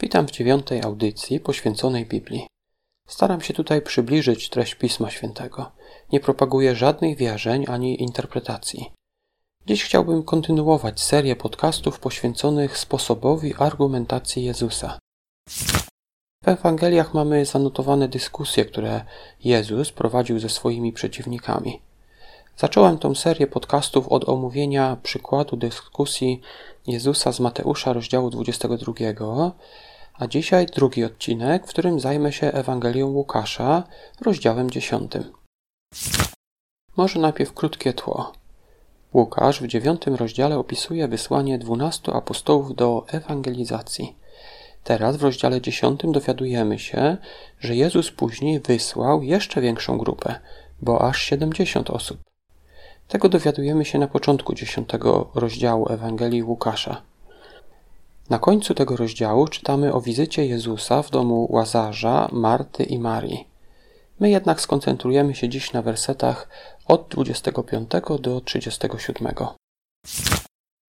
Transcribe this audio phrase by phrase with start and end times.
[0.00, 2.46] Witam w dziewiątej audycji poświęconej Biblii.
[3.08, 5.72] Staram się tutaj przybliżyć treść Pisma Świętego.
[6.12, 8.90] Nie propaguję żadnych wierzeń ani interpretacji.
[9.66, 14.98] Dziś chciałbym kontynuować serię podcastów poświęconych sposobowi argumentacji Jezusa.
[16.44, 19.04] W Ewangeliach mamy zanotowane dyskusje, które
[19.44, 21.80] Jezus prowadził ze swoimi przeciwnikami.
[22.56, 26.40] Zacząłem tę serię podcastów od omówienia przykładu dyskusji
[26.86, 29.52] Jezusa z Mateusza rozdziału 22,
[30.14, 33.82] a dzisiaj drugi odcinek, w którym zajmę się Ewangelią Łukasza,
[34.20, 35.12] rozdziałem 10.
[36.96, 38.32] Może najpierw krótkie tło.
[39.14, 44.16] Łukasz w dziewiątym rozdziale opisuje wysłanie dwunastu apostołów do ewangelizacji.
[44.84, 47.16] Teraz w rozdziale dziesiątym dowiadujemy się,
[47.60, 50.40] że Jezus później wysłał jeszcze większą grupę,
[50.82, 52.33] bo aż 70 osób.
[53.08, 57.02] Tego dowiadujemy się na początku dziesiątego rozdziału Ewangelii Łukasza.
[58.30, 63.48] Na końcu tego rozdziału czytamy o wizycie Jezusa w domu Łazarza, Marty i Marii.
[64.20, 66.48] My jednak skoncentrujemy się dziś na wersetach
[66.86, 69.34] od 25 do 37.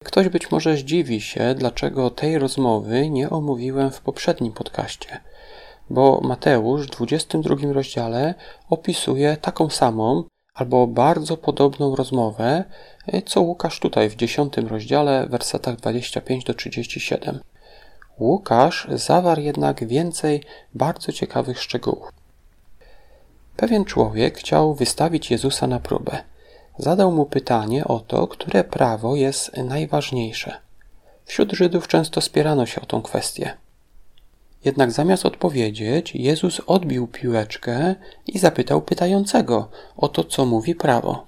[0.04, 5.20] Ktoś być może zdziwi się, dlaczego tej rozmowy nie omówiłem w poprzednim podcaście,
[5.90, 8.34] bo Mateusz w 22 rozdziale
[8.70, 10.24] opisuje taką samą
[10.56, 12.64] albo bardzo podobną rozmowę,
[13.26, 17.40] co Łukasz tutaj w 10 rozdziale, wersetach 25 do 37.
[18.18, 20.42] Łukasz zawarł jednak więcej
[20.74, 22.12] bardzo ciekawych szczegółów.
[23.56, 26.22] Pewien człowiek chciał wystawić Jezusa na próbę.
[26.78, 30.56] Zadał mu pytanie o to, które prawo jest najważniejsze.
[31.24, 33.56] Wśród Żydów często spierano się o tą kwestię.
[34.66, 37.94] Jednak zamiast odpowiedzieć, Jezus odbił piłeczkę
[38.26, 41.24] i zapytał pytającego o to, co mówi prawo.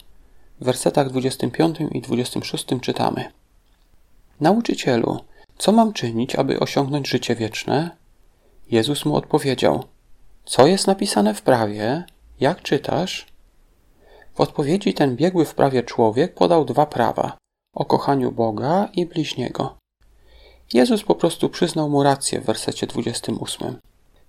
[0.61, 3.33] W wersetach 25 i 26 czytamy:
[4.41, 5.21] Nauczycielu,
[5.59, 7.91] co mam czynić, aby osiągnąć życie wieczne?
[8.71, 9.85] Jezus mu odpowiedział:
[10.45, 12.05] Co jest napisane w prawie?
[12.41, 13.27] Jak czytasz?
[14.35, 17.37] W odpowiedzi ten biegły w prawie człowiek podał dwa prawa:
[17.75, 19.78] o kochaniu Boga i bliźniego.
[20.73, 23.79] Jezus po prostu przyznał mu rację w wersecie 28.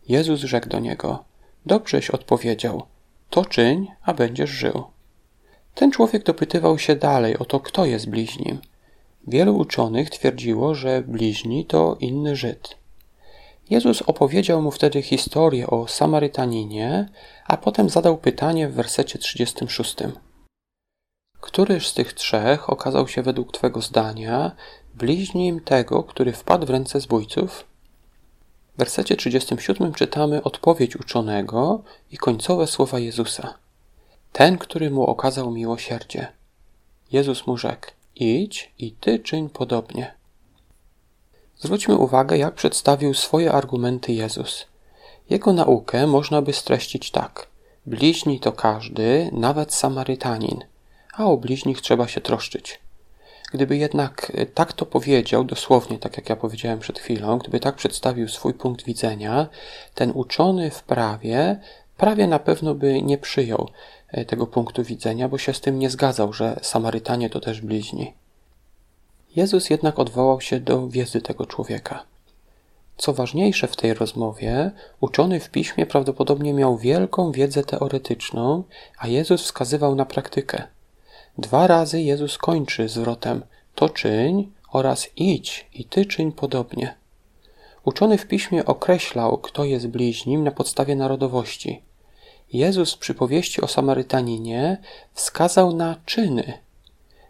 [0.09, 1.23] Jezus rzekł do niego:
[1.65, 2.83] Dobrześ odpowiedział,
[3.29, 4.83] to czyń, a będziesz żył.
[5.75, 8.59] Ten człowiek dopytywał się dalej o to, kto jest bliźnim.
[9.27, 12.77] Wielu uczonych twierdziło, że bliźni to inny Żyd.
[13.69, 17.09] Jezus opowiedział mu wtedy historię o Samarytaninie,
[17.45, 19.95] a potem zadał pytanie w wersecie 36.
[21.41, 24.51] Któryż z tych trzech okazał się według Twego zdania
[24.99, 27.63] bliźnim tego, który wpadł w ręce zbójców?
[28.75, 33.53] W wersecie 37 czytamy odpowiedź uczonego i końcowe słowa Jezusa.
[34.33, 36.27] Ten, który mu okazał miłosierdzie.
[37.11, 40.13] Jezus mu rzekł: Idź i ty czyń podobnie.
[41.57, 44.65] Zwróćmy uwagę, jak przedstawił swoje argumenty Jezus.
[45.29, 47.47] Jego naukę można by streścić tak:
[47.85, 50.59] Bliźni to każdy, nawet Samarytanin,
[51.13, 52.79] a o bliźnich trzeba się troszczyć.
[53.51, 57.75] Gdyby jednak e, tak to powiedział, dosłownie tak jak ja powiedziałem przed chwilą, gdyby tak
[57.75, 59.47] przedstawił swój punkt widzenia,
[59.95, 61.59] ten uczony w prawie
[61.99, 63.69] prawie na pewno by nie przyjął
[64.07, 68.13] e, tego punktu widzenia, bo się z tym nie zgadzał, że Samarytanie to też bliźni.
[69.35, 72.05] Jezus jednak odwołał się do wiedzy tego człowieka.
[72.97, 78.63] Co ważniejsze w tej rozmowie, uczony w piśmie prawdopodobnie miał wielką wiedzę teoretyczną,
[78.97, 80.67] a Jezus wskazywał na praktykę.
[81.39, 83.43] Dwa razy Jezus kończy zwrotem
[83.75, 86.95] to czyń oraz idź i ty czyń podobnie.
[87.85, 91.81] Uczony w piśmie określał, kto jest bliźnim na podstawie narodowości.
[92.53, 94.77] Jezus w przypowieści o Samarytaninie
[95.13, 96.53] wskazał na czyny.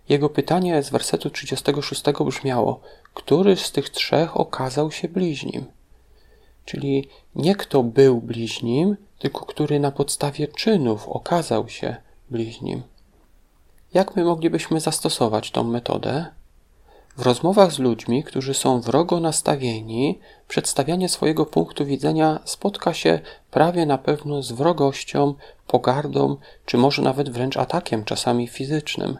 [0.09, 2.81] Jego pytanie z wersetu 36 brzmiało:
[3.13, 5.65] Który z tych trzech okazał się bliźnim?
[6.65, 11.95] Czyli nie kto był bliźnim, tylko który na podstawie czynów okazał się
[12.29, 12.83] bliźnim.
[13.93, 16.25] Jak my moglibyśmy zastosować tą metodę?
[17.17, 23.19] W rozmowach z ludźmi, którzy są wrogo nastawieni, przedstawianie swojego punktu widzenia spotka się
[23.51, 25.33] prawie na pewno z wrogością,
[25.67, 29.17] pogardą, czy może nawet wręcz atakiem, czasami fizycznym.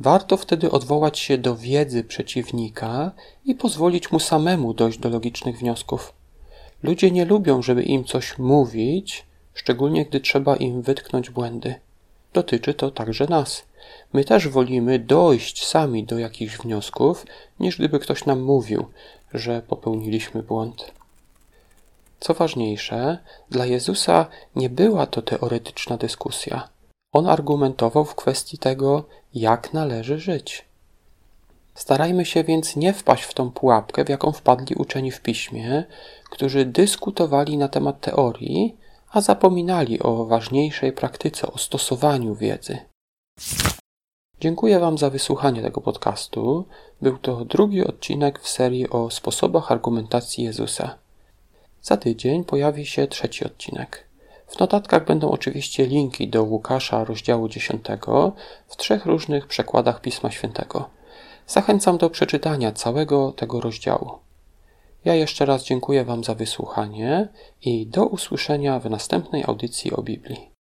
[0.00, 3.12] Warto wtedy odwołać się do wiedzy przeciwnika
[3.44, 6.12] i pozwolić mu samemu dojść do logicznych wniosków.
[6.82, 11.74] Ludzie nie lubią, żeby im coś mówić, szczególnie gdy trzeba im wytknąć błędy.
[12.32, 13.64] Dotyczy to także nas.
[14.12, 17.26] My też wolimy dojść sami do jakichś wniosków,
[17.60, 18.86] niż gdyby ktoś nam mówił,
[19.34, 20.92] że popełniliśmy błąd.
[22.20, 23.18] Co ważniejsze,
[23.50, 24.26] dla Jezusa
[24.56, 26.68] nie była to teoretyczna dyskusja.
[27.12, 30.64] On argumentował w kwestii tego, jak należy żyć.
[31.74, 35.84] Starajmy się więc nie wpaść w tą pułapkę, w jaką wpadli uczeni w piśmie,
[36.30, 38.76] którzy dyskutowali na temat teorii,
[39.12, 42.78] a zapominali o ważniejszej praktyce, o stosowaniu wiedzy.
[44.40, 46.64] Dziękuję Wam za wysłuchanie tego podcastu.
[47.02, 50.98] Był to drugi odcinek w serii o sposobach argumentacji Jezusa.
[51.82, 54.08] Za tydzień pojawi się trzeci odcinek.
[54.46, 57.84] W notatkach będą oczywiście linki do Łukasza rozdziału 10
[58.68, 60.90] w trzech różnych przekładach Pisma Świętego.
[61.46, 64.10] Zachęcam do przeczytania całego tego rozdziału.
[65.04, 67.28] Ja jeszcze raz dziękuję Wam za wysłuchanie
[67.62, 70.51] i do usłyszenia w następnej audycji o Biblii.